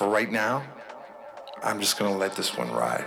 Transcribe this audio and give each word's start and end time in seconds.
for 0.00 0.08
right 0.08 0.32
now, 0.32 0.62
I'm 1.62 1.78
just 1.78 1.98
gonna 1.98 2.16
let 2.16 2.34
this 2.34 2.56
one 2.56 2.72
ride. 2.72 3.04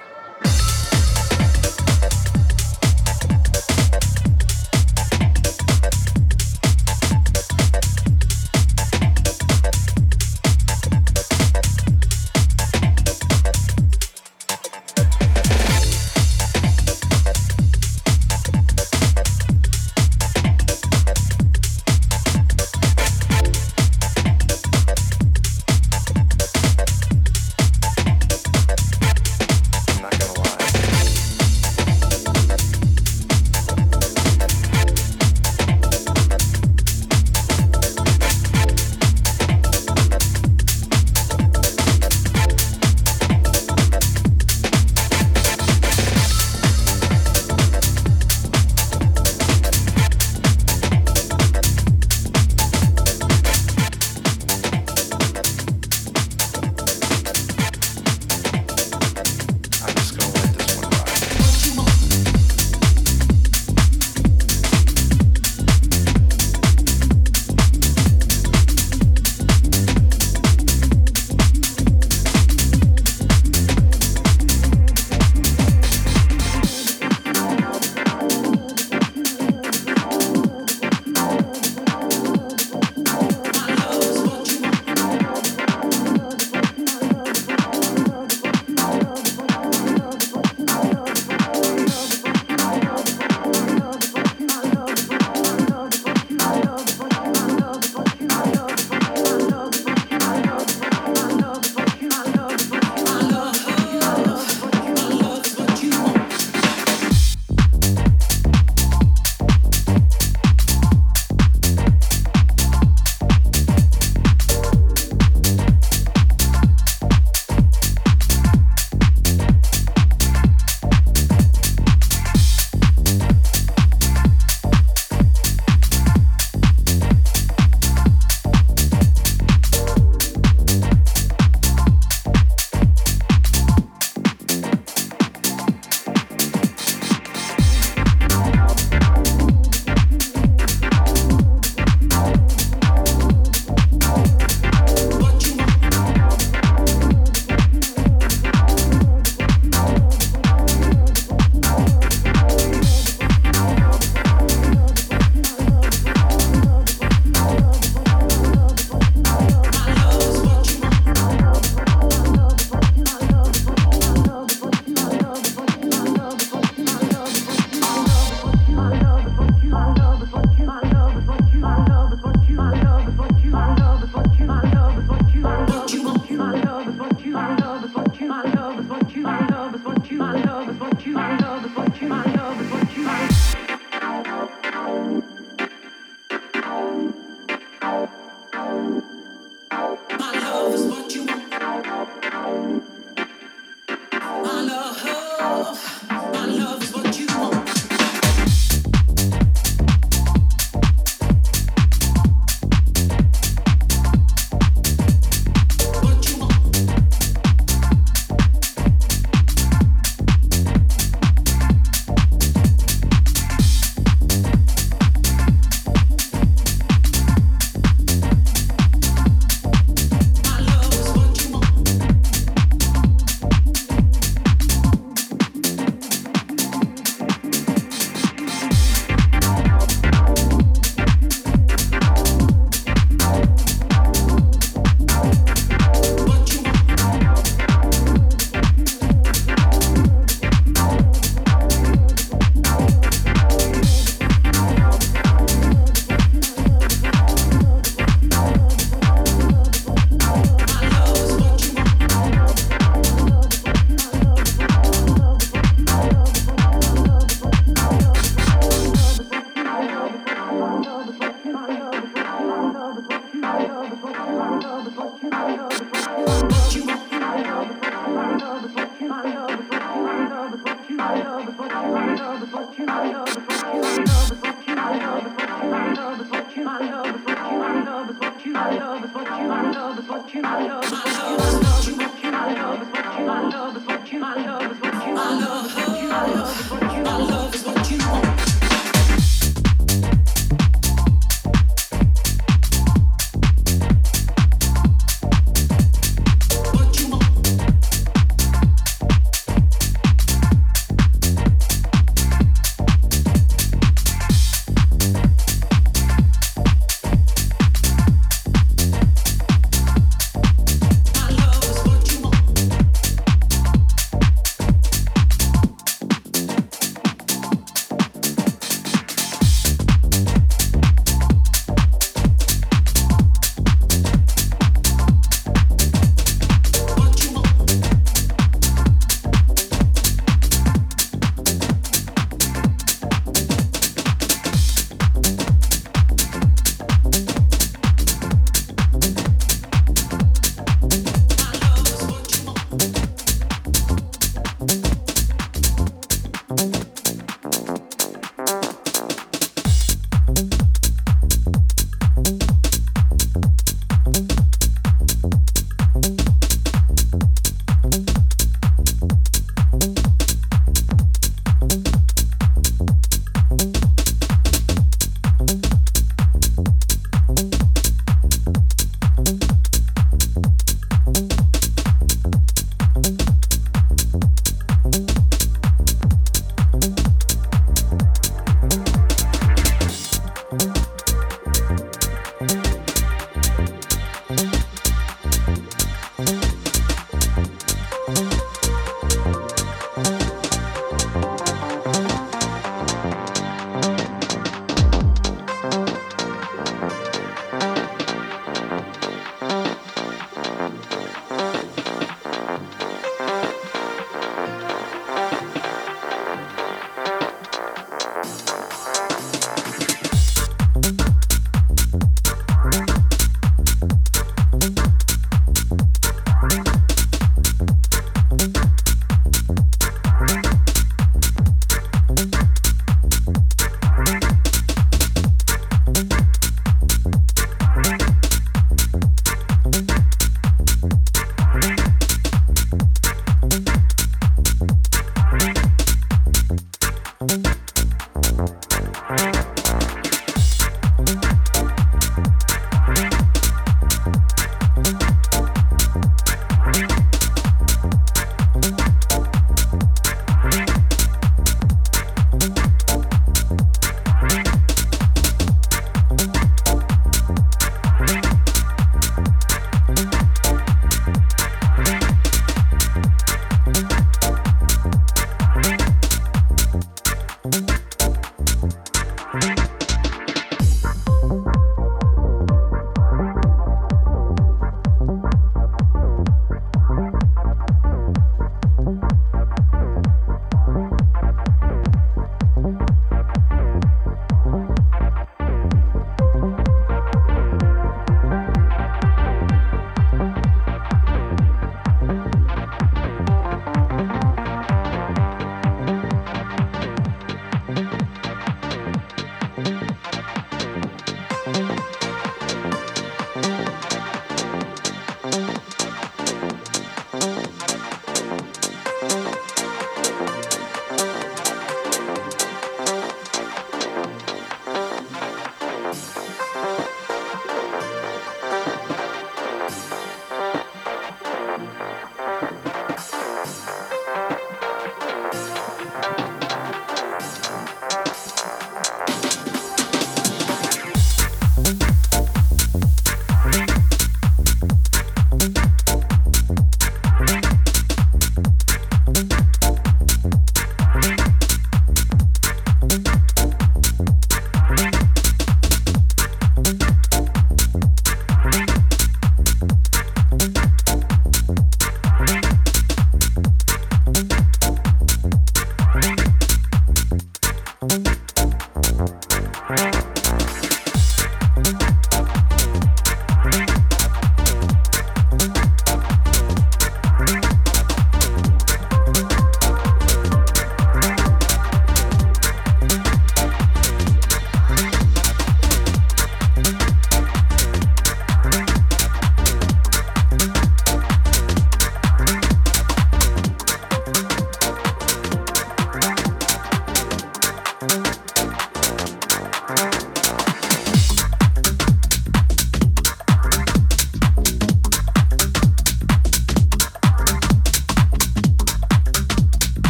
Thank 281.38 282.03